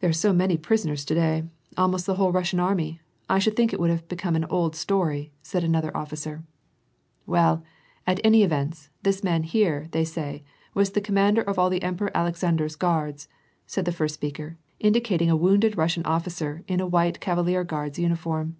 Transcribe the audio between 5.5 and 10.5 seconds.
another officer. "Well, at all events, this man here, they say,